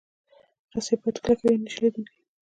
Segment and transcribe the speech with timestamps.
[0.73, 2.17] رسۍ باید کلکه وي، نه شلېدونکې.